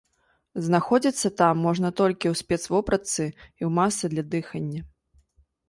[0.67, 3.31] Знаходзіцца там можна толькі ў спецвопратцы і
[3.67, 4.81] ў масцы для дыхання.